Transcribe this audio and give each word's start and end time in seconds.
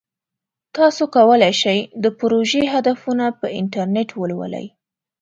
تاسو 0.77 1.03
کولی 1.15 1.53
شئ 1.61 1.79
د 2.03 2.05
پروژې 2.19 2.63
هدفونه 2.73 3.25
په 3.39 3.47
انټرنیټ 3.59 4.09
ولولئ. 4.21 4.65